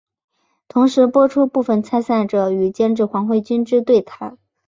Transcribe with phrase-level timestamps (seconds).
[0.67, 4.39] 同时播出部分参赛者与监制黄慧君之对谈。